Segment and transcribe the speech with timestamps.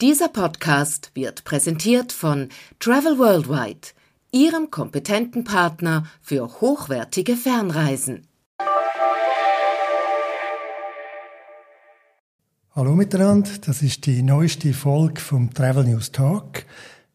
[0.00, 3.88] Dieser Podcast wird präsentiert von Travel Worldwide,
[4.30, 8.28] Ihrem kompetenten Partner für hochwertige Fernreisen.
[12.76, 16.64] Hallo miteinander, das ist die neueste Folge vom Travel News Talk.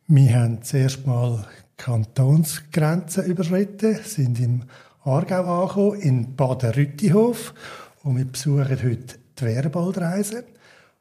[0.08, 1.48] Wir haben zuerst mal
[1.78, 4.64] Kantonsgrenzen überschritten, sind im
[5.06, 7.54] Aargau angekommen, in Baden-Rüttihof
[8.04, 10.44] und wir besuchen heute die Werenboldreise.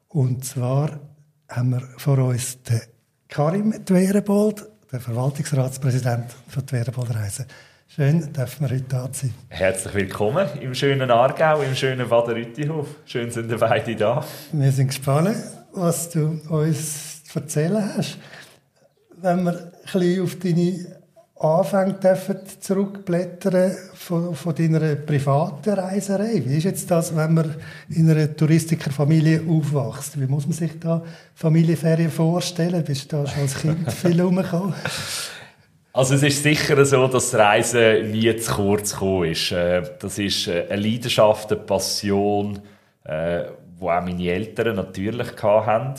[0.07, 1.01] Und zwar
[1.55, 2.81] haben wir vor uns den
[3.27, 7.45] Karim Twerenbold, der Verwaltungsratspräsident von Twerenbold-Reisen.
[7.87, 9.35] Schön, dürfen wir heute da sein.
[9.49, 12.87] Herzlich willkommen im schönen Aargau, im schönen Baden-Rüttihof.
[13.05, 14.25] Schön sind ihr beide da.
[14.51, 15.35] Wir sind gespannt,
[15.73, 18.17] was du uns zu erzählen hast.
[19.21, 21.02] Wenn wir ein bisschen auf deine
[21.43, 26.41] Anfänge dürfen zurückblättern von, von deiner privaten Reiserei.
[26.45, 27.55] Wie ist jetzt das, wenn man
[27.89, 30.19] in einer Touristikerfamilie aufwächst?
[30.19, 31.03] Wie muss man sich da
[31.35, 32.83] Familienferien vorstellen?
[32.83, 34.73] Bist du da schon als Kind viel rumgekommen?
[35.91, 39.51] Also es ist sicher so, dass das Reisen nie zu kurz gekommen ist.
[39.51, 42.59] Äh, das ist äh, eine Leidenschaft, eine Passion,
[43.05, 43.45] die äh,
[43.79, 45.93] auch meine Eltern natürlich hatten.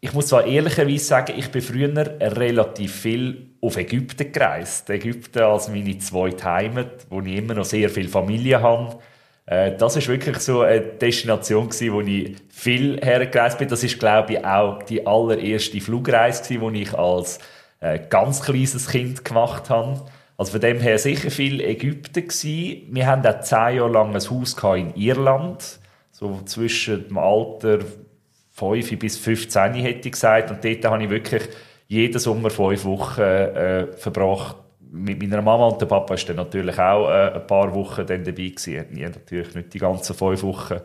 [0.00, 4.90] Ich muss zwar ehrlicherweise sagen, ich bin früher relativ viel auf Ägypten gereist.
[4.90, 8.98] Ägypten als meine zweite Heimat, wo ich immer noch sehr viel Familie habe.
[9.46, 13.68] Äh, das ist wirklich so eine Destination wo ich viel hergereist bin.
[13.68, 17.38] Das ist, glaube ich, auch die allererste Flugreise die ich als
[17.80, 20.06] äh, ganz kleines Kind gemacht habe.
[20.36, 22.88] Also von dem her sicher viel Ägypten gewesen.
[22.90, 25.78] Wir haben auch zehn Jahre lang ein Haus in Irland.
[26.10, 27.78] So zwischen dem Alter
[28.54, 30.50] 5 bis 15 hätte ich gesagt.
[30.50, 31.42] Und dort habe ich wirklich
[31.92, 34.56] jeden Sommer fünf Wochen äh, verbracht.
[34.90, 38.24] Mit meiner Mama und der Papa ist dann natürlich auch äh, ein paar Wochen dann
[38.24, 38.86] dabei gewesen.
[38.90, 40.80] Nie natürlich nicht die ganzen fünf Wochen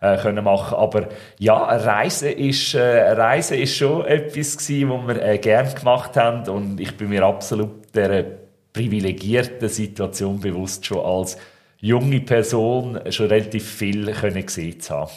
[0.00, 0.76] äh, können machen.
[0.76, 5.72] Aber ja, eine Reise ist, äh, Reise ist schon etwas gewesen, was wir äh, gerne
[5.72, 6.48] gemacht haben.
[6.48, 8.24] Und ich bin mir absolut der
[8.72, 11.38] privilegierten Situation bewusst, schon als
[11.80, 15.10] junge Person schon relativ viel gesehen zu haben.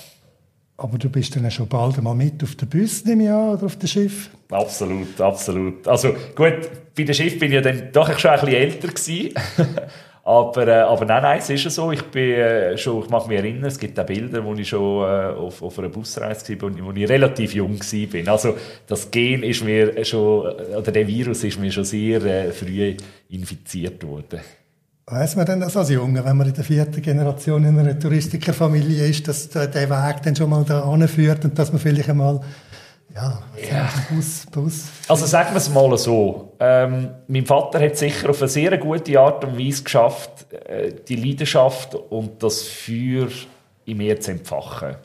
[0.81, 3.65] Aber du bist dann schon bald einmal mit auf der Bus, nehme ich an, oder
[3.67, 4.31] auf dem Schiff?
[4.49, 5.87] Absolut, absolut.
[5.87, 9.35] Also gut, bei dem Schiff bin ich ja dann doch schon ein bisschen älter gewesen.
[10.23, 11.91] aber, äh, aber nein, nein, es ist ja so.
[11.91, 15.03] Ich bin äh, schon, ich mag mich erinnern, es gibt auch Bilder, wo ich schon
[15.03, 18.33] äh, auf, auf einer Busreise war, wo ich relativ jung war.
[18.33, 22.95] Also das Gen ist mir schon, oder der Virus ist mir schon sehr äh, früh
[23.29, 24.39] infiziert worden.
[25.07, 29.07] Weiß man denn das als Junge, wenn man in der vierten Generation in einer Touristikerfamilie
[29.07, 32.41] ist, dass der Weg dann schon mal da anführt und dass man vielleicht einmal
[33.13, 33.89] ja, ja.
[34.09, 34.85] Bus, Bus.
[35.07, 36.53] Also sagen wir es mal so.
[36.59, 41.17] Ähm, mein Vater hat sicher auf eine sehr gute Art und Weise geschafft, äh, die
[41.17, 43.27] Leidenschaft und das Feuer
[43.85, 44.95] in mir zu entfachen.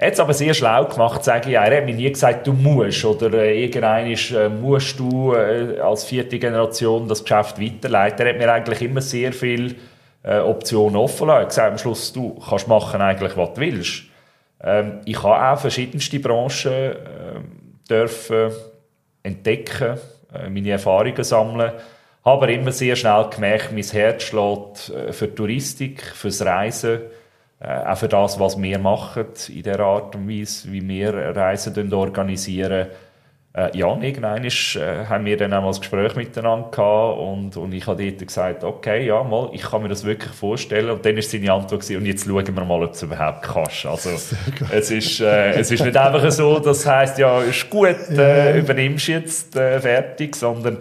[0.00, 1.56] Er hat es aber sehr schlau gemacht, sage ich.
[1.56, 6.04] Er hat mir nie gesagt, du musst oder äh, irgendein äh, musst du äh, als
[6.04, 8.26] vierte Generation das Geschäft weiterleiten.
[8.26, 9.74] Er hat mir eigentlich immer sehr viele
[10.22, 11.36] äh, Optionen offen lassen.
[11.36, 14.04] Er hat gesagt am Schluss, du kannst machen eigentlich, was du willst.
[14.64, 16.96] Ähm, ich habe auch verschiedenste Branchen äh,
[17.86, 18.52] dürfen
[19.22, 19.98] entdecken,
[20.32, 21.72] äh, meine Erfahrungen sammeln.
[22.24, 27.00] Habe aber immer sehr schnell gemerkt, mein Herz schlägt für Touristik, fürs Reisen
[27.60, 32.86] auch für das, was wir machen, in der Art und Weise, wie wir Reisen organisieren.
[33.52, 37.56] Äh, ja, irgendwann ist, äh, haben wir dann auch mal ein Gespräch miteinander gehabt und,
[37.56, 40.88] und ich habe dort gesagt, okay, ja, mal, ich kann mir das wirklich vorstellen.
[40.88, 43.42] Und dann ist seine Antwort gewesen, und jetzt schauen wir mal, ob du es überhaupt
[43.42, 43.86] kannst.
[43.86, 44.10] Also,
[44.70, 49.08] es ist, äh, es ist nicht einfach so, das heisst, ja, ist gut, äh, übernimmst
[49.08, 50.78] jetzt, äh, fertig, sondern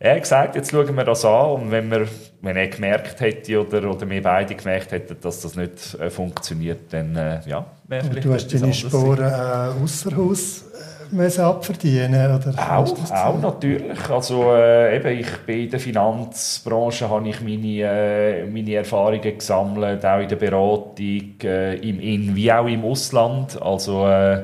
[0.00, 2.08] er hat gesagt, jetzt schauen wir das an und wenn, wir,
[2.40, 6.92] wenn er gemerkt hätte oder, oder wir beide gemerkt hätten, dass das nicht äh, funktioniert,
[6.92, 10.62] dann äh, ja, wäre vielleicht Du hast deine Sporen äh, außer Haus
[11.10, 12.54] äh, müssen abverdienen oder?
[12.76, 14.08] Auch, auch natürlich.
[14.10, 20.04] Also äh, eben, ich bin in der Finanzbranche, habe ich meine, äh, meine Erfahrungen gesammelt,
[20.04, 23.60] auch in der Beratung, äh, im In- wie auch im Ausland.
[23.60, 24.42] Also äh,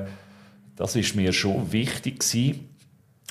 [0.76, 2.70] das ist mir schon wichtig gewesen.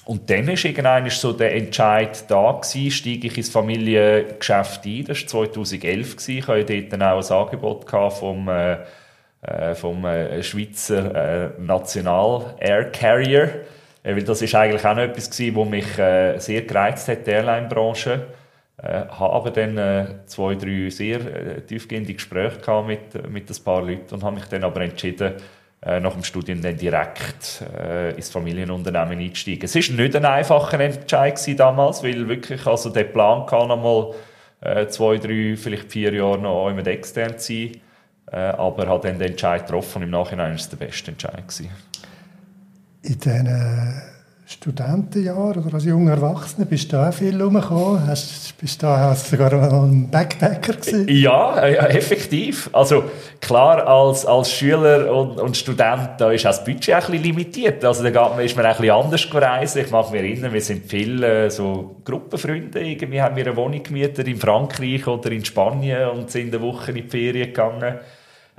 [0.05, 5.05] Und dann war irgendwann so der Entscheid da, gewesen, steige ich ins Familiengeschäft ein.
[5.05, 6.17] Das war 2011.
[6.17, 6.37] Gewesen.
[6.37, 8.77] Ich hatte dort dann auch ein Angebot vom, äh,
[9.41, 13.65] äh, vom äh, Schweizer äh, National Air Carrier.
[14.03, 17.25] Äh, weil das ist eigentlich auch noch etwas gewesen, was mich äh, sehr gereizt hat,
[17.25, 18.27] die Airline-Branche.
[18.77, 23.81] Ich äh, habe dann äh, zwei, drei sehr tiefgehende Gespräche gehabt mit, mit ein paar
[23.81, 25.35] Leuten und habe mich dann aber entschieden,
[25.99, 29.63] nach dem Studium dann direkt äh, ins Familienunternehmen einsteigen.
[29.63, 34.13] Es war nicht ein einfacher Entscheid damals, weil wirklich also der Plan kann noch mal
[34.61, 37.81] äh, zwei, drei, vielleicht vier Jahre noch immer extern sein,
[38.31, 41.47] äh, aber hat dann den Entscheid getroffen und im Nachhinein war es der beste Entscheid
[41.47, 41.69] gewesen.
[43.01, 44.12] In diesen
[44.45, 48.05] Studentenjahren oder als junger Erwachsener bist du auch viel rumgekommen?
[48.05, 51.07] Hast, bist du da sogar mal ein Backpacker gewesen?
[51.07, 52.69] Ja, effektiv.
[52.73, 53.05] Also
[53.39, 57.85] klar, als, als Schüler und, und Student, da ist auch das Budget ein bisschen limitiert.
[57.85, 59.77] Also da ist man ein bisschen anders gereist.
[59.77, 62.81] Ich mag mich erinnern, wir sind viele so Gruppenfreunde.
[62.81, 66.91] Irgendwie haben wir eine Wohnung gemietet in Frankreich oder in Spanien und sind eine Woche
[66.91, 67.95] in die Ferien gegangen.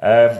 [0.00, 0.30] Ähm,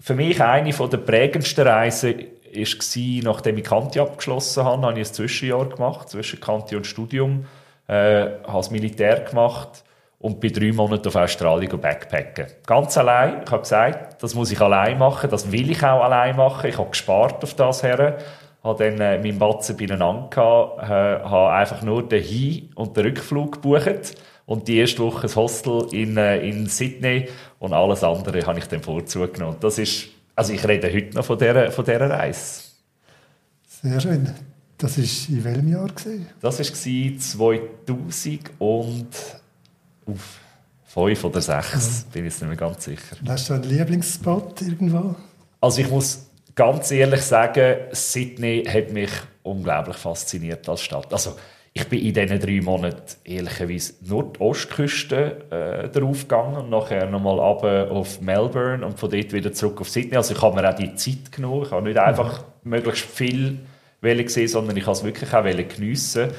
[0.00, 2.14] für mich eine der prägendsten Reisen
[2.52, 7.46] war, nachdem ich Kanti abgeschlossen habe, habe ich ein Zwischenjahr gemacht, zwischen Kanti und Studium,
[7.86, 9.84] äh, habe das Militär gemacht
[10.18, 12.46] und bin drei Monate auf Australien backpacken.
[12.66, 13.42] Ganz allein.
[13.44, 16.68] Ich habe gesagt, das muss ich allein machen, das will ich auch allein machen.
[16.68, 18.18] Ich habe gespart auf das her,
[18.62, 23.06] habe dann äh, meinen Batzen beieinander gehabt, äh, habe einfach nur den Hin- und den
[23.06, 24.14] Rückflug gebucht
[24.44, 28.66] und die erste Woche das Hostel in, äh, in Sydney und alles andere habe ich
[28.66, 29.56] dann vorzugenommen.
[29.60, 30.08] Das ist
[30.40, 32.62] also ich rede heute noch von dieser, von dieser Reise.
[33.68, 34.34] Sehr schön.
[34.78, 35.04] Das war
[35.36, 35.86] in welchem Jahr?
[35.88, 36.26] Gewesen?
[36.40, 39.08] Das war 2000 und
[40.06, 40.40] auf
[40.86, 41.78] 5 oder 6, ja.
[42.10, 43.16] bin ich jetzt nicht mehr ganz sicher.
[43.28, 45.14] Hast du einen Lieblingsspot irgendwo?
[45.60, 49.10] Also ich muss ganz ehrlich sagen, Sydney hat mich
[49.42, 51.12] unglaublich fasziniert als Stadt.
[51.12, 51.36] Also
[51.72, 57.06] ich bin in diesen drei Monaten ehrlicherweise nur die Ostküste äh, drauf gegangen und nachher
[57.06, 60.16] nochmal runter auf Melbourne und von dort wieder zurück auf Sydney.
[60.16, 61.62] Also ich habe mir auch die Zeit genommen.
[61.62, 62.70] Ich habe nicht einfach mhm.
[62.70, 63.60] möglichst viel
[64.02, 66.30] gesehen, sondern ich habe es wirklich auch geniessen.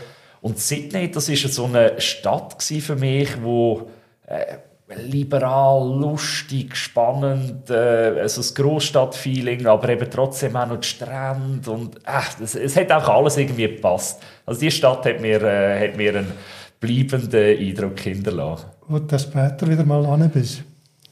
[0.42, 3.90] Und Sydney, das ist so eine Stadt für mich, wo
[4.28, 4.58] äh,
[4.98, 11.98] liberal, lustig, spannend, äh, also das Großstadtfeeling, aber eben trotzdem auch noch die Strände und
[11.98, 14.22] äh, es, es hat auch alles irgendwie gepasst.
[14.46, 16.32] Also die Stadt hat mir, äh, hat mir einen
[16.80, 18.68] bleibenden Eindruck hinterlassen.
[18.88, 20.64] Wo du später wieder mal an bist?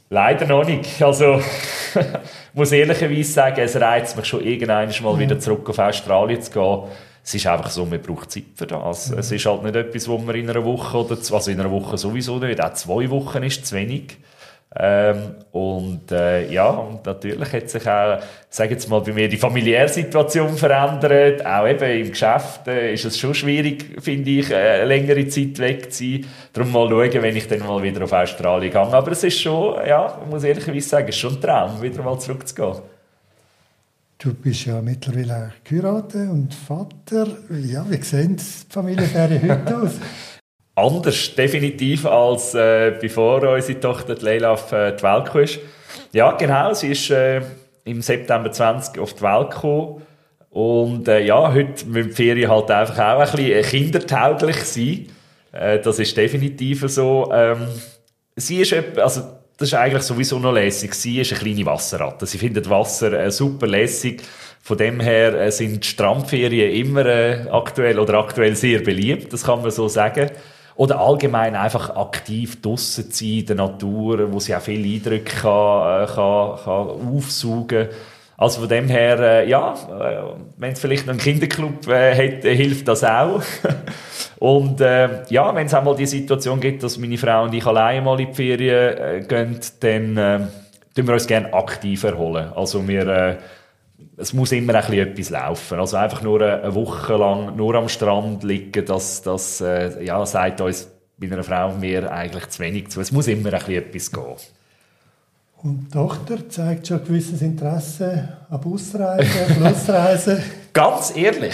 [0.10, 1.02] Leider noch nicht.
[1.02, 1.40] Also
[2.54, 5.20] muss ehrlicherweise sagen, es reizt mich schon irgendwann mal ja.
[5.20, 6.84] wieder zurück auf Australien zu gehen
[7.24, 9.12] es ist einfach so, man braucht Zeit für das.
[9.12, 9.20] Mhm.
[9.20, 11.72] Es ist halt nicht etwas, wo man in einer Woche oder zwei, also in einer
[11.72, 14.18] Woche sowieso nicht, auch zwei Wochen ist zu wenig.
[14.76, 18.20] Ähm, und äh, ja, und natürlich hat sich auch,
[18.50, 21.44] sage jetzt mal, bei mir die familiäre Situation verändert.
[21.44, 25.92] Auch eben im Geschäft äh, ist es schon schwierig, finde ich, äh, längere Zeit weg
[25.92, 26.26] zu sein.
[26.54, 28.80] Darum mal schauen, wenn ich dann mal wieder auf Australien gehe.
[28.80, 32.04] Aber es ist schon, ja, ich muss ehrlicherweise sagen, es ist schon ein Traum, wieder
[32.04, 32.99] mal zurückzugehen.
[34.22, 37.26] Du bist ja mittlerweile geheiratet und Vater.
[37.64, 39.92] Ja, wie sehen die Familienferien heute aus?
[40.76, 45.46] Anders, definitiv, als äh, bevor unsere Tochter Leila auf äh, die Welt kam.
[46.12, 47.42] Ja, genau, sie ist äh,
[47.86, 50.02] im September 20 auf die Welt gekommen.
[50.50, 55.08] Und äh, ja, heute müssen die Ferien halt einfach auch ein bisschen kindertauglich sein.
[55.54, 57.32] Äh, das ist definitiv so.
[57.34, 57.70] Ähm,
[58.36, 60.94] sie ist, also das ist eigentlich sowieso noch lässig.
[60.94, 62.26] Sie ist eine kleine Wasserratte.
[62.26, 64.24] Sie findet Wasser äh, super lässig.
[64.62, 69.62] Von dem her äh, sind Strandferien immer äh, aktuell oder aktuell sehr beliebt, das kann
[69.62, 70.32] man so sagen.
[70.76, 76.04] Oder allgemein einfach aktiv draussen sein, in der Natur, wo sie auch viele Eindrücke kann,
[76.04, 77.90] äh, kann, kann aufsaugen kann.
[78.40, 82.56] Also von dem her, äh, ja, äh, wenn es vielleicht einen Kinderclub äh, hat, äh,
[82.56, 83.42] hilft das auch.
[84.40, 88.02] und äh, ja, wenn es einmal die Situation gibt, dass meine Frau und ich alleine
[88.02, 90.40] mal in die Ferien äh, gehen, dann äh,
[90.96, 92.54] tun wir uns gerne aktiv erholen.
[92.56, 93.40] Also wir,
[94.16, 95.78] es muss immer ein bisschen etwas laufen.
[95.78, 100.62] Also einfach nur eine Woche lang nur am Strand liegen, das, das äh, ja, sagt
[100.62, 103.02] uns bei einer Frau mir eigentlich zu wenig zu.
[103.02, 104.59] Es muss immer ein bisschen etwas gehen.
[105.62, 110.42] Und die Tochter zeigt schon ein gewisses Interesse an Busreisen, Flussreisen.
[110.74, 111.54] Ganz ehrlich,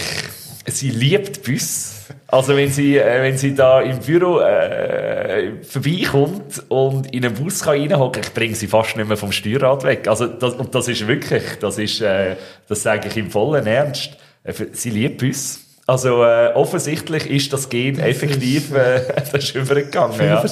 [0.68, 1.94] sie liebt Bus.
[2.28, 7.66] Also wenn sie, äh, wenn sie da im Büro äh, vorbeikommt und in einen Bus
[7.66, 10.08] reinhocken ich bringe sie fast nicht mehr vom Steuerrad weg.
[10.08, 12.36] Also das, und das ist wirklich, das ist, äh,
[12.68, 14.18] das sage ich im vollen Ernst.
[14.44, 15.65] Äh, sie liebt Bus.
[15.88, 19.02] Also äh, offensichtlich ist das Gen das effektiv äh,
[19.32, 20.20] das ist übergegangen.
[20.20, 20.44] Ja.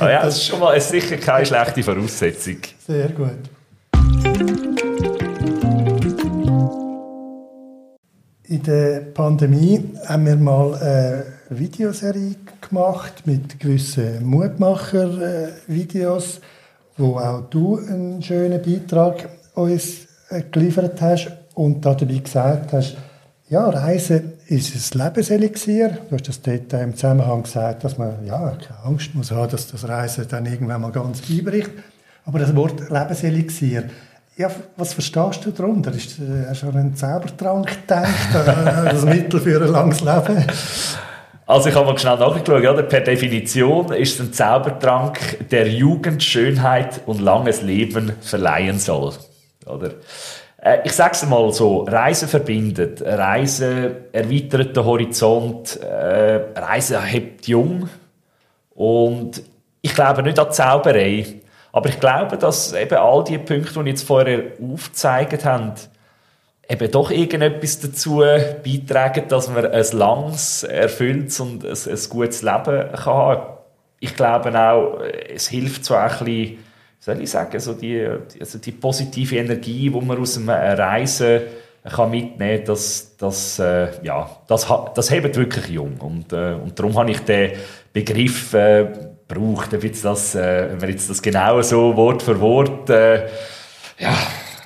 [0.00, 2.58] Ah, ja, das ist schon mal ist sicher keine schlechte Voraussetzung.
[2.86, 3.38] Sehr gut.
[8.44, 16.42] In der Pandemie haben wir mal eine Videoserie gemacht mit gewissen Mutmacher-Videos,
[16.98, 22.98] wo auch du einen schönen Beitrag uns äh, geliefert hast und dabei gesagt hast,
[23.48, 25.98] ja, Reisen ist ein Lebenselixier.
[26.08, 29.66] Du hast das dort im Zusammenhang gesagt, dass man ja, keine Angst muss haben, dass
[29.66, 31.70] das Reisen dann irgendwann mal ganz einbricht.
[32.24, 33.90] Aber das Wort Lebenselixier,
[34.36, 35.92] ja, was verstehst du darunter?
[35.92, 38.34] Ist, äh, hast du an einen Zaubertrank gedacht?
[38.34, 38.44] Äh,
[38.90, 40.44] das Mittel für ein langes Leben?
[41.46, 46.22] Also ich habe mal schnell nachgeschaut, ja, per Definition ist es ein Zaubertrank, der Jugend,
[46.22, 49.12] Schönheit und langes Leben verleihen soll.
[49.66, 49.90] Oder?
[50.62, 57.48] Äh, ich sage es mal so, Reisen verbindet, Reisen erweitert den Horizont, äh, Reisen hebt
[57.48, 57.88] jung.
[58.74, 59.42] Und
[59.82, 61.26] ich glaube nicht an Zauberei,
[61.72, 65.74] aber ich glaube, dass eben all die Punkte, die ich jetzt vorher aufgezeigt habe,
[66.68, 72.92] eben doch irgendetwas dazu beitragen, dass man ein langes, erfülltes und ein, ein gutes Leben
[72.92, 73.42] kann.
[74.00, 75.00] Ich glaube auch,
[75.34, 76.58] es hilft so ein bisschen,
[77.02, 81.40] soll ich sagen, so die, also die positive Energie, die man aus einem Reisen
[81.82, 85.96] kann mitnehmen kann, das, das, äh, ja, das, das hebt wirklich jung.
[85.98, 87.54] Und, äh, und darum habe ich den
[87.92, 88.86] Begriff äh,
[89.26, 93.26] gebraucht, ob jetzt das, äh, wenn wir jetzt das genau so Wort für Wort, äh,
[93.98, 94.16] ja,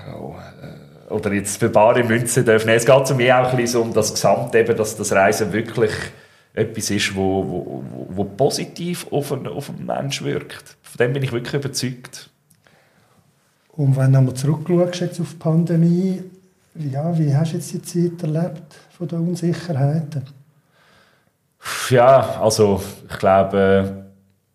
[0.07, 2.69] äh, oder jetzt für bare Münze dürfen.
[2.69, 5.55] Es geht zu mir auch ein bisschen so um das Gesamte, eben, dass das Reisen
[5.55, 5.93] wirklich
[6.53, 10.77] etwas ist, wo, wo, wo positiv auf einen, auf einen Menschen wirkt.
[10.97, 12.31] Von dem bin ich wirklich überzeugt.
[13.73, 16.23] Und wenn du nochmal zurückschaust jetzt auf die Pandemie,
[16.75, 20.23] ja, wie hast du jetzt die Zeit erlebt von der Unsicherheiten?
[21.91, 24.07] Ja, also ich glaube,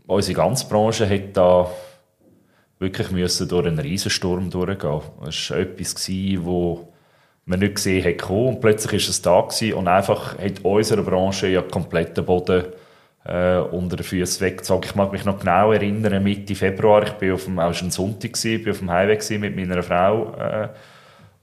[0.07, 1.69] unsere ganze Branche hat da
[2.79, 5.01] wirklich müssen durch einen Riesensturm durchgehen.
[5.27, 6.09] Es war etwas,
[6.43, 6.91] wo
[7.45, 11.49] man nicht gesehen hat und plötzlich ist es da gewesen und einfach hat unsere Branche
[11.49, 12.63] ja komplett den Boden
[13.25, 14.85] äh, unter den Füßen weggezogen.
[14.85, 18.33] Ich mag mich noch genau erinnern, Mitte Februar, ich bin auf dem, auch schon Sonntag
[18.33, 20.69] gewesen, bin auf dem Highway mit meiner Frau äh,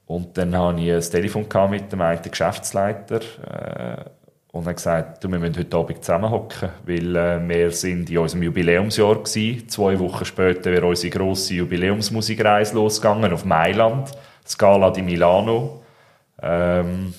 [0.07, 4.05] und dann hatte ich ein Telefon mit dem einen Geschäftsleiter äh,
[4.51, 8.43] und er gesagt, du, wir müssen heute Abend zusammenhocken, weil äh, wir sind in unserem
[8.43, 9.69] Jubiläumsjahr gewesen.
[9.69, 14.11] Zwei Wochen später wäre unsere grosse Jubiläumsmusikreise losgegangen auf Mailand,
[14.47, 15.83] Scala di Milano.
[16.41, 17.13] Ähm,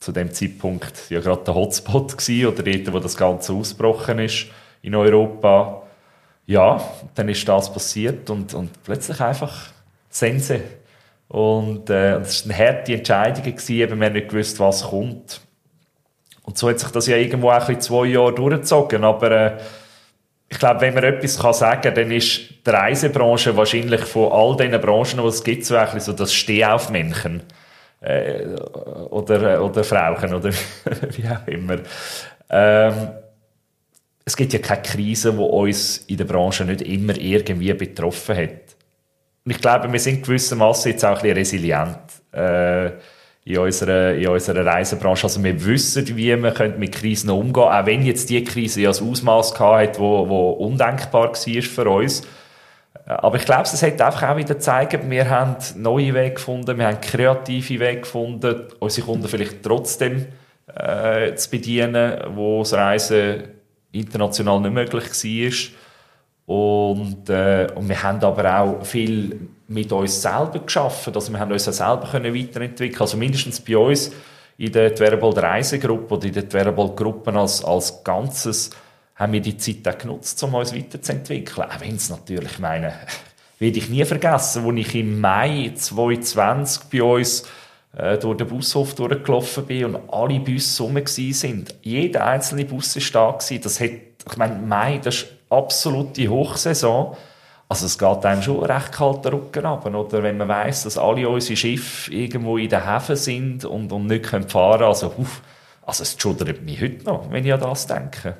[0.00, 4.46] zu dem Zeitpunkt ja gerade der Hotspot gewesen, oder dort, wo das Ganze ausgebrochen ist
[4.82, 5.82] in Europa.
[6.46, 6.82] Ja,
[7.14, 9.70] dann ist das passiert und, und plötzlich einfach
[10.08, 10.60] Sense.
[11.28, 15.42] Und äh, war eine harte Entscheidung, gewesen, eben, wir haben nicht gewusst, was kommt.
[16.42, 19.58] Und so hat sich das ja irgendwo auch ein zwei Jahre durchgezogen, aber äh,
[20.48, 24.56] ich glaube, wenn man etwas kann sagen kann, dann ist die Reisebranche wahrscheinlich von all
[24.56, 27.42] diesen Branchen, die es gibt, so, ein so das Stehaufmännchen
[28.00, 28.46] äh,
[29.10, 30.50] oder, oder Frauen oder
[31.10, 31.78] wie auch immer.
[32.50, 33.10] Ähm,
[34.24, 38.76] es gibt ja keine Krise, die uns in der Branche nicht immer irgendwie betroffen hat.
[39.44, 41.98] Und ich glaube, wir sind gewissermaßen jetzt auch ein bisschen resilient
[42.32, 42.90] äh,
[43.44, 45.24] in, unserer, in unserer Reisebranche.
[45.24, 48.90] Also wir wissen, wie wir mit Krisen umgehen können, auch wenn jetzt die Krise ja
[48.90, 52.22] ein Ausmaß hatte, wo, wo undenkbar war für uns.
[53.06, 56.86] Aber ich glaube, es hat einfach auch wieder gezeigt, wir haben neue Wege gefunden, wir
[56.86, 60.26] haben kreative Wege gefunden, unsere Kunden vielleicht trotzdem
[60.74, 63.44] äh, zu bedienen, wo das Reisen
[63.92, 66.54] international nicht möglich war.
[66.54, 71.52] Und, äh, und wir haben aber auch viel mit uns selber geschaffen, also wir haben
[71.52, 74.10] uns auch selber können weiterentwickeln Also mindestens bei uns
[74.56, 78.70] in der Twerbold Reisegruppe oder in der Twerbold Gruppen als, als Ganzes
[79.18, 81.68] haben wir die Zeit auch genutzt, um uns weiterzuentwickeln.
[81.68, 82.92] Auch wenn es natürlich, ich meine,
[83.58, 87.44] werde ich nie vergessen, als ich im Mai 2020 bei uns
[87.96, 91.74] äh, durch den Bushof durchgelaufen bin und alle Busse rum sind.
[91.82, 93.36] Jeder einzelne Bus war da.
[93.36, 93.62] Gewesen.
[93.62, 97.16] Das hat, ich meine, Mai, das ist absolute Hochsaison.
[97.68, 100.22] Also es geht einem schon recht kalt der Rücken runter, oder?
[100.22, 104.26] Wenn man weiss, dass alle unsere Schiffe irgendwo in den Häfen sind und, und nicht
[104.26, 104.82] fahren können.
[104.84, 105.42] Also, uff,
[105.84, 108.36] also es schudert mich heute noch, wenn ich an das denke.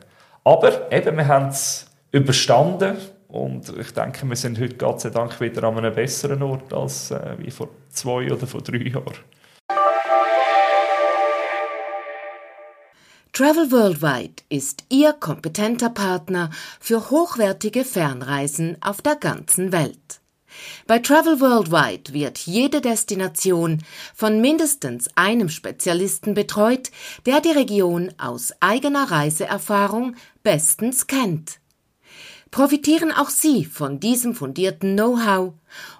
[0.48, 2.96] Aber eben, wir haben es überstanden
[3.28, 7.10] und ich denke, wir sind heute Gott sei Dank wieder an einem besseren Ort als
[7.10, 9.12] äh, wie vor zwei oder vor drei Jahren.
[13.34, 16.48] Travel Worldwide ist Ihr kompetenter Partner
[16.80, 20.22] für hochwertige Fernreisen auf der ganzen Welt.
[20.86, 23.82] Bei Travel Worldwide wird jede Destination
[24.14, 26.90] von mindestens einem Spezialisten betreut,
[27.26, 31.60] der die Region aus eigener Reiseerfahrung bestens kennt.
[32.50, 35.52] Profitieren auch Sie von diesem fundierten Know-how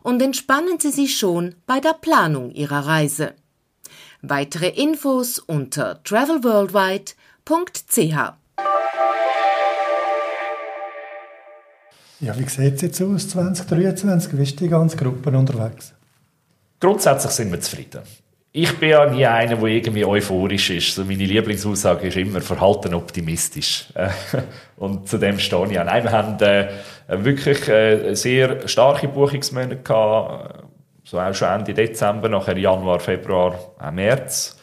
[0.03, 3.35] und entspannen Sie sich schon bei der Planung Ihrer Reise.
[4.23, 8.39] Weitere Infos unter travelworldwide.ch
[12.21, 14.37] Ja, wie sieht es jetzt aus 2023?
[14.37, 15.95] Wie ist die ganze Gruppe unterwegs?
[16.81, 18.01] Grundsätzlich sind wir zufrieden.
[18.51, 20.95] Ich bin ja nie einer, der irgendwie euphorisch ist.
[20.95, 23.93] So meine Lieblingsaussage ist immer verhalten optimistisch.
[24.77, 25.85] Und zu dem stehe ich auch.
[25.85, 26.69] Nein, wir haben äh,
[27.09, 30.65] wirklich äh, sehr starke Buchungsmonate gehabt.
[31.05, 34.59] So auch schon Ende Dezember, nachher Januar, Februar, auch März.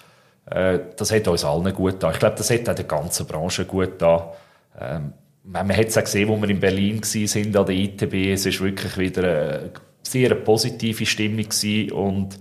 [0.50, 2.12] Äh, das hat uns allen gut getan.
[2.14, 4.24] Ich glaube, das hat auch der ganzen Branche gut getan.
[4.80, 5.14] Ähm,
[5.48, 8.34] man hat es auch gesehen, wo wir in Berlin waren, an der ITB.
[8.34, 9.72] Es war wirklich wieder eine
[10.04, 12.40] sehr positive Stimmung gewesen und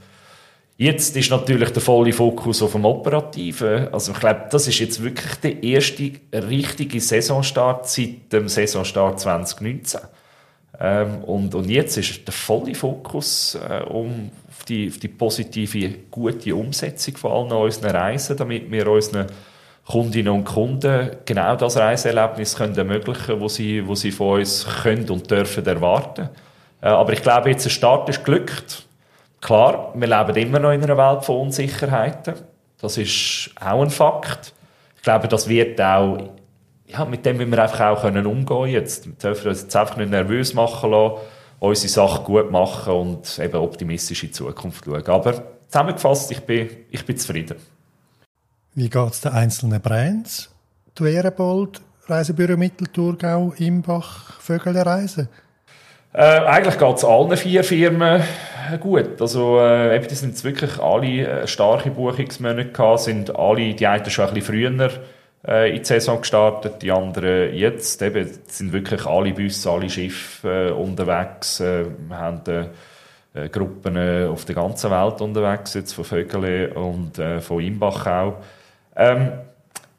[0.77, 3.95] Jetzt ist natürlich der volle Fokus auf dem Operativen.
[3.95, 10.01] Also ich glaube, das ist jetzt wirklich der erste richtige Saisonstart seit dem Saisonstart 2019.
[10.81, 15.95] Ähm, und, und jetzt ist der volle Fokus äh, um auf die, auf die positive,
[16.11, 19.27] gute Umsetzung von allen unseren Reisen, damit wir unseren
[19.87, 25.09] Kundinnen und Kunden genau das Reiseerlebnis können ermöglichen können, sie, wo sie von uns können
[25.11, 26.31] und dürfen erwarten.
[26.81, 28.87] Äh, aber ich glaube, jetzt der Start ist glückt.
[29.41, 32.35] Klar, wir leben immer noch in einer Welt von Unsicherheiten.
[32.81, 34.55] Das ist auch ein Fakt.
[34.97, 36.31] Ich glaube, das wird auch,
[36.87, 39.07] ja, mit dem müssen wir einfach auch können umgehen jetzt.
[39.07, 41.17] Wir dürfen uns jetzt einfach nicht nervös machen lassen,
[41.59, 45.07] unsere Sache gut machen und eben optimistisch in die Zukunft schauen.
[45.07, 47.57] Aber zusammengefasst, ich bin, ich bin zufrieden.
[48.77, 50.51] Wie geht es den einzelnen Brands?
[50.97, 55.29] Duerebold, Reisebüro Mittelthurgau, Imbach, Vögelreise?
[56.13, 58.21] Äh, eigentlich geht es allen vier Firmen
[58.81, 59.21] gut.
[59.21, 64.27] Also, äh, die sind wirklich alle äh, starke Buchungsmonate gehabt, sind alle, die einen schon
[64.27, 64.91] ein bisschen früher
[65.47, 68.03] äh, in die Saison gestartet, die anderen jetzt.
[68.03, 71.61] Eben, sind wirklich alle Busse, alle Schiffe äh, unterwegs.
[71.61, 72.43] Äh, wir haben
[73.35, 78.05] äh, Gruppen äh, auf der ganzen Welt unterwegs, jetzt von Vögele und äh, von Imbach
[78.09, 78.35] auch.
[78.97, 79.33] Ähm,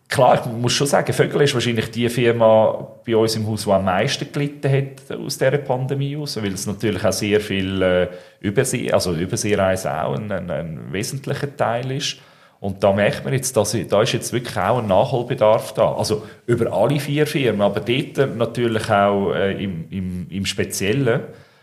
[0.08, 3.72] klar, ich muss schon sagen, Vögel ist wahrscheinlich die Firma bei uns im Haus, die
[3.72, 8.08] am meisten gelitten hat aus dieser Pandemie aus, weil es natürlich auch sehr viel äh,
[8.40, 12.18] Übersee, also Überseereisen auch ein, ein, ein, wesentlicher Teil ist.
[12.62, 15.94] Und da merkt man jetzt, dass da ist jetzt wirklich auch ein Nachholbedarf da.
[15.94, 21.22] Also über alle vier Firmen, aber dort natürlich auch äh, im, im, im Speziellen.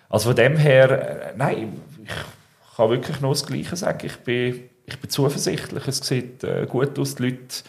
[0.09, 4.07] Also von dem her, äh, nein, ich kann wirklich nur das Gleiche sagen.
[4.07, 5.87] Ich bin ich bin zuversichtlich.
[5.89, 7.15] Es sieht äh, gut aus.
[7.15, 7.63] Die Leute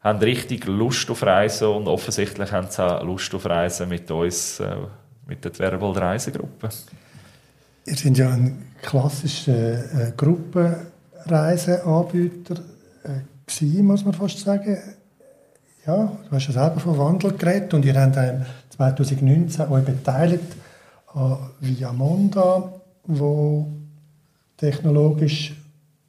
[0.00, 4.60] haben richtig Lust auf Reisen und offensichtlich haben sie auch Lust auf Reisen mit uns,
[4.60, 4.76] äh,
[5.26, 6.68] mit der Twerbold Reisegruppe.
[7.86, 12.54] Ihr seid ja ein klassischer äh, Gruppenreiseanbieter
[13.04, 13.20] äh,
[13.82, 14.78] muss man fast sagen.
[15.86, 18.16] Ja, du hast ja selber von Wandel geredet und ihr habt
[18.70, 20.56] 2019 euch beteiligt
[21.12, 22.72] an Viamonda,
[23.04, 23.68] wo
[24.56, 25.54] technologisch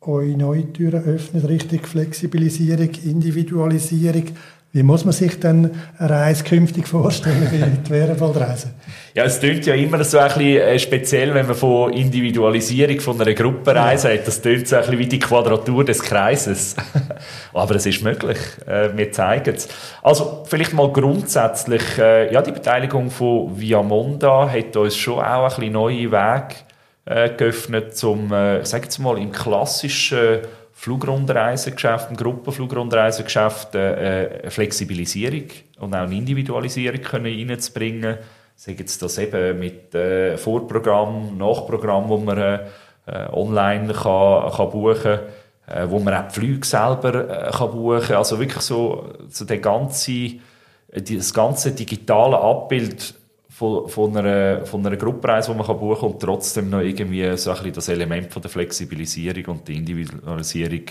[0.08, 4.26] euch neue Türen öffnet, richtig Flexibilisierung, Individualisierung.
[4.76, 8.74] Wie muss man sich denn eine Reise künftig vorstellen wie die Wehrwaldreise?
[9.14, 13.22] Ja, es klingt ja immer so ein bisschen äh, speziell, wenn man von Individualisierung von
[13.22, 14.16] einer Gruppenreise ja.
[14.16, 14.28] hat.
[14.28, 16.76] Das klingt so ein bisschen wie die Quadratur des Kreises.
[17.54, 18.38] Aber es ist möglich.
[18.68, 19.70] Äh, wir zeigen es.
[20.04, 25.56] Also, vielleicht mal grundsätzlich, äh, ja, die Beteiligung von Viamonda hat uns schon auch ein
[25.56, 26.65] bisschen neue Wege
[27.06, 30.40] äh, geöffnet, um, äh, ich sage jetzt mal, im klassischen
[30.74, 35.46] Flugrundreisegeschäft, im Gruppenflugrundreisegeschäft äh, eine Flexibilisierung
[35.80, 38.18] und auch eine Individualisierung können reinzubringen.
[38.56, 42.60] Sagen jetzt das eben mit äh, Vorprogramm, Nachprogramm, wo man äh,
[43.32, 45.20] online kann, kann buchen kann,
[45.68, 48.18] äh, wo man auch die Flüge selber äh, kann buchen kann.
[48.18, 50.32] Also wirklich so, so der ganze,
[50.90, 53.16] das ganze digitale Abbild
[53.56, 57.52] von, von, einer, von einer Gruppenreise, die man buchen kann und trotzdem noch irgendwie so
[57.52, 60.82] ein bisschen das Element von der Flexibilisierung und der Individualisierung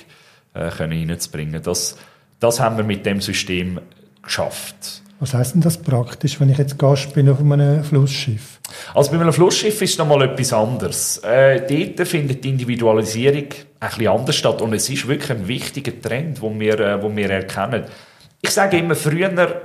[0.55, 1.63] äh, können reinzubringen.
[1.63, 1.99] Das,
[2.41, 3.81] das haben wir mit dem System
[4.23, 5.03] geschafft.
[5.21, 8.61] Was heißt denn das praktisch, wenn ich jetzt Gast bin auf einem Flussschiff?
[8.95, 11.19] Also bei einem Flussschiff ist es nochmal etwas anderes.
[11.19, 13.49] Äh, dort findet die Individualisierung
[13.79, 17.15] ein bisschen anders statt und es ist wirklich ein wichtiger Trend, den wir, äh, wo
[17.15, 17.85] wir erkennen.
[18.41, 19.61] Ich sage immer, früher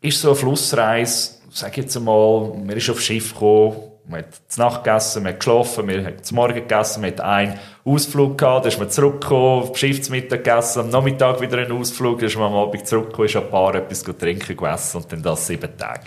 [0.00, 3.76] ist so eine Flussreise sag jetzt einmal, man ist aufs Schiff gekommen,
[4.08, 7.20] man hat zu Nacht gegessen, man hat geschlafen, man hat zum Morgen gegessen, man hat
[7.20, 12.28] einen Ausflug gehabt, dann ist man zurückgekommen, Schiffsmittag gegessen, am Nachmittag wieder einen Ausflug, dann
[12.28, 15.76] ist man am Abend zurückgekommen, ist ein paar etwas trinken gegessen und dann das sieben
[15.76, 16.02] Tage.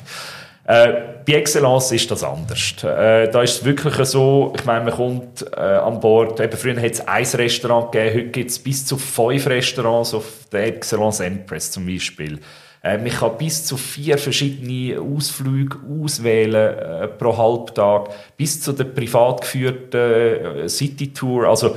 [0.63, 0.93] Äh,
[1.25, 2.75] bei Excellence ist das anders.
[2.83, 6.79] Äh, da ist es wirklich so, ich meine, man kommt äh, an Bord, eben früher
[6.79, 11.19] hat es ein Restaurant gegeben, heute gibt es bis zu fünf Restaurants auf der Excellence
[11.19, 12.39] Empress zum Beispiel.
[12.83, 18.85] Ähm, ich kann bis zu vier verschiedene Ausflüge auswählen äh, pro Halbtag, bis zu der
[18.85, 21.47] privat geführten äh, City Tour.
[21.47, 21.75] Also,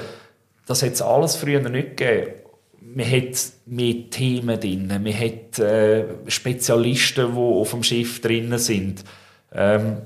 [0.67, 2.33] das hat es alles früher nicht gegeben.
[2.81, 9.05] Man hat mehr Themen drin, man hat äh, Spezialisten, die auf dem Schiff drin sind.
[9.53, 9.97] Ähm,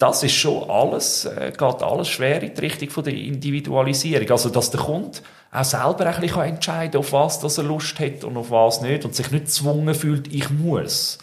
[0.00, 4.30] das ist schon alles, äh, geht alles schwer in die Richtung von der Individualisierung.
[4.30, 5.18] Also, dass der Kunde
[5.52, 9.04] auch selber ein bisschen entscheiden kann, auf was er Lust hat und auf was nicht
[9.04, 11.18] und sich nicht gezwungen fühlt, ich muss.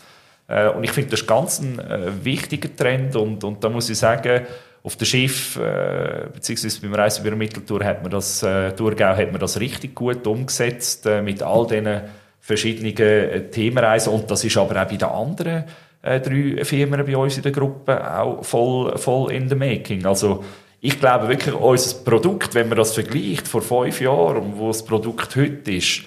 [0.48, 3.90] Äh, und ich finde, das ist ganz ein äh, wichtiger Trend und, und da muss
[3.90, 4.46] ich sagen,
[4.84, 9.42] auf dem Schiff, äh, beziehungsweise beim Reisebüro Mitteltour hat man das, äh, Thurgau hat man
[9.42, 12.02] das richtig gut umgesetzt, äh, mit all diesen
[12.40, 15.64] verschiedenen äh, Themenreisen und das ist aber auch bei den anderen
[16.08, 20.06] äh, drei Firmen bei uns in der Gruppe auch voll, voll in the making.
[20.06, 20.44] Also
[20.80, 25.36] ich glaube wirklich, unser Produkt, wenn man das vergleicht vor fünf Jahren wo das Produkt
[25.36, 26.04] heute ist,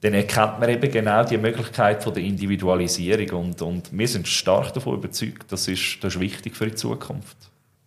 [0.00, 4.74] dann erkennt man eben genau die Möglichkeit von der Individualisierung und, und wir sind stark
[4.74, 7.36] davon überzeugt, das ist, das ist wichtig für die Zukunft.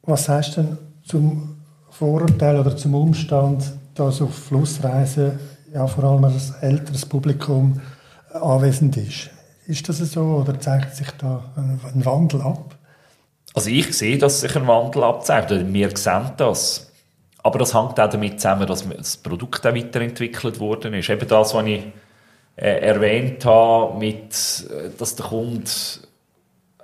[0.04, 1.58] Was heißt denn zum
[1.92, 5.40] Vorurteil oder zum Umstand, dass auf Flussreisen
[5.74, 7.80] ja vor allem ein älteres Publikum
[8.34, 9.30] anwesend ist?
[9.68, 12.76] Ist das so oder zeigt sich da ein Wandel ab?
[13.54, 15.72] Also ich sehe, dass sich ein Wandel abzeichnet.
[15.74, 16.90] Wir sehen das.
[17.44, 21.10] Aber das hängt auch damit zusammen, dass das Produkt auch weiterentwickelt worden ist.
[21.10, 21.84] Eben das, was ich
[22.56, 24.34] äh, erwähnt habe, mit,
[24.70, 25.70] äh, dass der Kunde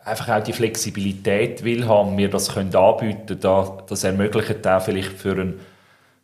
[0.04, 5.14] einfach auch die Flexibilität will haben, wir das können anbieten, da, das ermöglicht auch vielleicht
[5.14, 5.60] für einen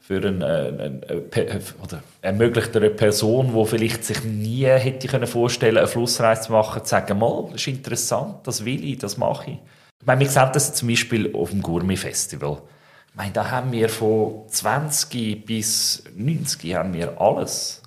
[0.10, 5.78] für einen, einen, einen, oder ermöglicht eine Person, die vielleicht sich nie hätte können vorstellen,
[5.78, 9.52] eine Flussreise zu machen, zu sagen, mal, das ist interessant, das will ich, das mache
[9.52, 9.58] ich.
[10.00, 12.60] Ich meine, wir sehen das zum Beispiel auf dem Gourmet-Festival.
[13.10, 17.84] Ich meine, da haben wir von 20 bis 90 haben wir alles.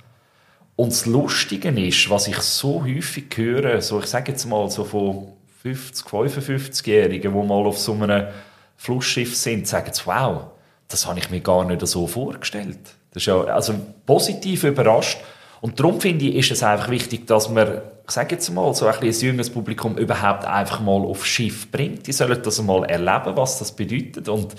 [0.77, 4.85] Und das Lustige ist, was ich so häufig höre, so ich sage jetzt mal so
[4.85, 5.33] von
[5.65, 8.29] 50, 55-Jährigen, die mal auf so einem
[8.77, 10.53] Flussschiff sind, sagen, wow,
[10.93, 12.79] das habe ich mir gar nicht so vorgestellt.
[13.13, 13.75] Das ist ja also
[14.07, 15.19] positiv überrascht.
[15.61, 18.87] Und darum finde ich, ist es einfach wichtig, dass man ich sage jetzt mal, so
[18.87, 22.07] ein, ein jüngeres Publikum überhaupt einfach mal aufs Schiff bringt.
[22.07, 24.29] Die sollen das mal erleben, was das bedeutet.
[24.29, 24.55] Und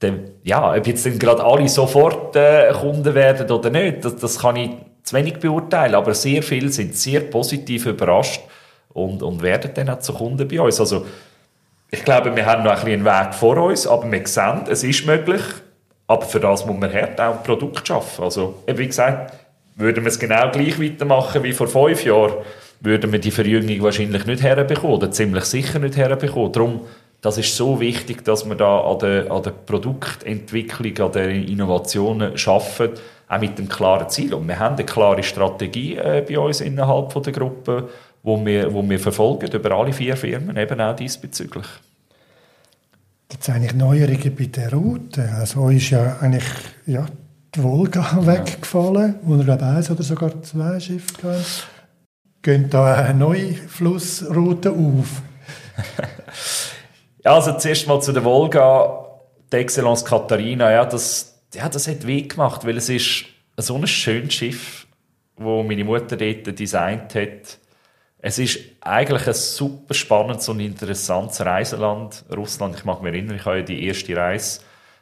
[0.00, 4.38] dann, ja, ob jetzt dann gerade alle sofort äh, Kunden werden oder nicht, das, das
[4.38, 4.70] kann ich
[5.02, 5.94] zu wenig beurteilen.
[5.94, 8.42] Aber sehr viele sind sehr positiv überrascht
[8.92, 10.78] und, und werden dann auch zu Kunden bei uns.
[10.78, 11.06] Also,
[11.90, 15.06] ich glaube, wir haben noch ein einen Weg vor uns, aber wir sehen, es ist
[15.06, 15.42] möglich.
[16.06, 18.24] Aber für das muss man hart auch ein Produkt schaffen.
[18.24, 19.32] Also, wie gesagt,
[19.76, 22.34] würden wir es genau gleich weitermachen wie vor fünf Jahren,
[22.80, 26.52] würden wir die Verjüngung wahrscheinlich nicht herbekommen oder ziemlich sicher nicht herbekommen.
[26.52, 26.80] Darum,
[27.22, 32.36] das ist so wichtig, dass wir da an der, an der Produktentwicklung, an den Innovationen
[32.36, 32.90] schaffen,
[33.28, 34.34] auch mit einem klaren Ziel.
[34.34, 37.88] Und wir haben eine klare Strategie äh, bei uns innerhalb von der Gruppe,
[38.22, 41.66] wo wir, wo wir verfolgen über alle vier Firmen, eben auch diesbezüglich.
[43.28, 45.28] Gibt es eigentlich Neuerungen bei der Route?
[45.32, 46.44] Also ist ja eigentlich
[46.86, 47.06] ja,
[47.54, 48.26] die Volga ja.
[48.26, 51.44] weggefallen, wo wir glaube eins oder sogar zwei Schiffe hatten.
[52.42, 55.22] Gehen da eine neue Flussroute auf?
[57.24, 59.06] ja, also zuerst mal zu der Volga,
[59.50, 63.24] die Excellence Katharina, ja, das, ja, das hat weh gemacht, weil es ist
[63.56, 64.86] so ein schönes Schiff,
[65.36, 67.58] wo meine Mutter dort designt hat.
[68.26, 72.74] Es ist eigentlich ein super spannendes und interessantes Reiseland, Russland.
[72.74, 74.60] Ich mag mich erinnern, ich habe ja die erste Reise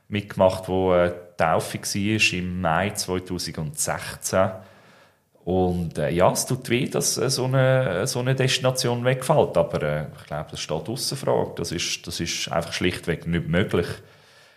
[0.09, 4.51] mitgemacht, wo äh, Taufe war im Mai 2016
[5.45, 9.57] und äh, ja, es tut weh, dass äh, so, eine, so eine Destination wegfällt.
[9.57, 11.53] Aber äh, ich glaube, das steht außer Frage.
[11.55, 13.87] Das ist, das ist einfach schlichtweg nicht möglich.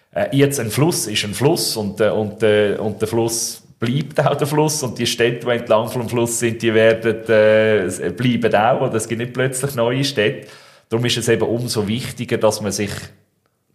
[0.10, 4.20] Äh, jetzt ein Fluss ist ein Fluss und, äh, und, äh, und der Fluss bleibt
[4.26, 8.56] auch der Fluss und die Städte, die entlang vom Fluss sind, die werden, äh, bleiben
[8.56, 8.82] auch.
[8.82, 10.48] Oder es gibt nicht plötzlich neue Städte.
[10.90, 12.92] Darum ist es eben umso wichtiger, dass man sich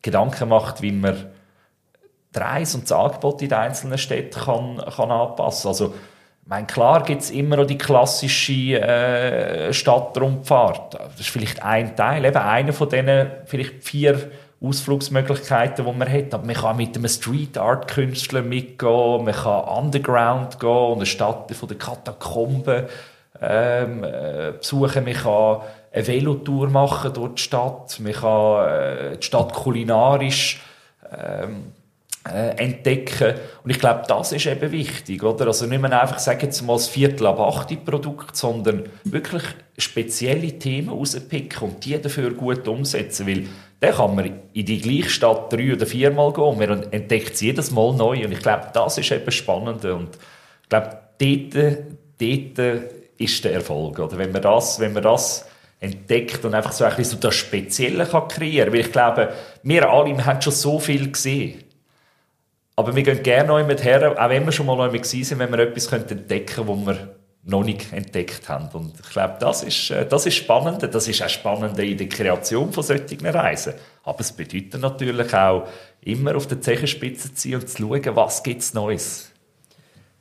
[0.03, 1.31] Gedanken macht, wie man
[2.35, 5.69] die Reise und das Angebot in den einzelnen Städten kann, kann anpassen kann.
[5.71, 5.95] Also,
[6.47, 10.95] meine, klar gibt es immer noch die klassische äh, Stadtrundfahrt.
[10.95, 14.31] Das ist vielleicht ein Teil, eben einer von diesen vielleicht vier
[14.63, 16.35] Ausflugsmöglichkeiten, die man hat.
[16.35, 21.07] Aber man kann mit einem Street Art Künstler mitgehen, man kann Underground gehen und eine
[21.07, 22.85] Stadt von der Katakomben
[23.41, 25.61] ähm, äh, besuchen, man kann
[25.93, 30.61] eine Velotour machen durch die Stadt, man kann äh, die Stadt kulinarisch
[31.11, 31.73] ähm,
[32.29, 33.35] äh, entdecken.
[33.65, 35.47] Und ich glaube, das ist eben wichtig, oder?
[35.47, 39.43] Also nicht mehr einfach, sagen jetzt mal, das Viertel ab 8 Produkt, sondern wirklich
[39.79, 43.47] spezielle Themen rauspicken und die dafür gut umsetzen, weil
[43.81, 47.41] dann kann man in die gleiche Stadt drei oder viermal gehen und man entdeckt es
[47.41, 48.25] jedes Mal neu.
[48.25, 50.19] Und ich glaube, das ist eben spannend und
[50.63, 51.79] ich glaube, dort,
[52.19, 52.83] dort
[53.17, 54.19] ist der Erfolg, oder?
[54.19, 55.47] Wenn man das, wenn man das
[55.81, 59.91] entdeckt und einfach so ein bisschen so das Spezielle kann kreieren, weil ich glaube, wir
[59.91, 61.65] alle, wir haben schon so viel gesehen.
[62.77, 65.51] Aber wir gehen gerne noch mit her, auch wenn wir schon mal mit sind, wenn
[65.51, 68.69] wir etwas entdecken können, was wir noch nicht entdeckt haben.
[68.73, 70.83] Und ich glaube, das ist, äh, das ist spannend.
[70.93, 73.75] Das ist auch spannend in der Kreation von solchen Reisen.
[74.05, 75.67] Aber es bedeutet natürlich auch,
[76.03, 79.31] immer auf der Zechenspitze zu sein und zu schauen, was gibt es Neues.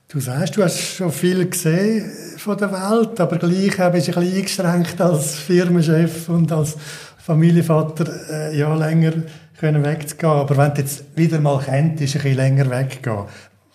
[0.08, 3.92] Du sagst, du hast schon viel gesehen von der Welt, aber gleich bist du ein
[3.92, 6.76] bisschen eingeschränkt als Firmenchef und als
[7.20, 9.14] Familienvater äh, ja länger
[9.60, 10.32] können wegzugehen.
[10.32, 13.26] Aber wenn du jetzt wieder mal könntest, ein bisschen länger weggehen,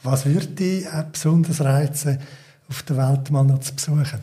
[0.02, 2.18] was würde dich besonders reizen,
[2.74, 4.20] auf der Welt mal noch zu besuchen?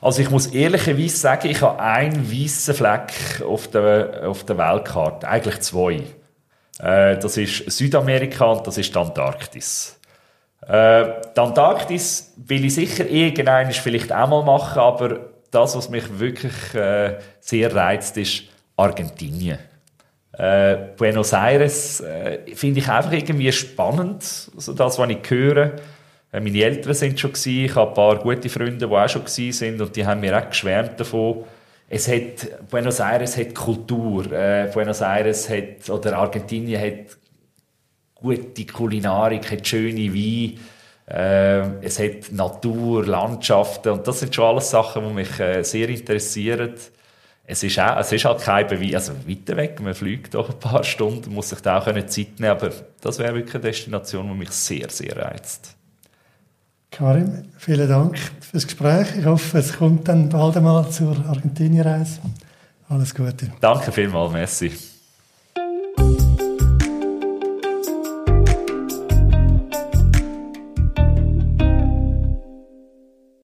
[0.00, 5.28] Also ich muss ehrlicherweise sagen, ich habe einen weißen Fleck auf der, auf der Weltkarte,
[5.28, 6.02] eigentlich zwei.
[6.78, 9.98] Äh, das ist Südamerika und das ist die Antarktis.
[10.66, 11.04] Äh,
[11.36, 16.74] die Antarktis will ich sicher irgendwann vielleicht auch mal machen, aber das, was mich wirklich
[16.74, 18.44] äh, sehr reizt, ist
[18.76, 19.58] Argentinien.
[20.36, 22.02] Buenos Aires
[22.54, 25.74] finde ich einfach irgendwie spannend, also das, was ich höre.
[26.34, 29.24] Äh, meine Eltern sind schon gewesen, ich habe ein paar gute Freunde, die auch schon
[29.24, 31.44] gewesen sind und die haben mir auch geschwärmt davon.
[31.88, 37.16] Es hat, Buenos Aires hat Kultur, äh, Buenos Aires hat, oder Argentinien hat
[38.14, 40.54] gute Kulinarik, hat schöne Weine,
[41.06, 45.88] äh, es hat Natur, Landschaften und das sind schon alles Sachen, die mich äh, sehr
[45.88, 46.74] interessieren.
[47.46, 50.58] Es ist, auch, es ist halt kein Beweis, also weiter weg, man fliegt doch ein
[50.58, 52.70] paar Stunden, muss sich da auch Zeit nehmen aber
[53.02, 55.73] das wäre wirklich eine Destination, die mich sehr, sehr reizt.
[56.94, 59.08] Karim, vielen Dank fürs Gespräch.
[59.18, 62.20] Ich hoffe, es kommt dann bald einmal zur Argentinien-Reise.
[62.88, 63.50] Alles Gute.
[63.60, 64.93] Danke vielmals, merci.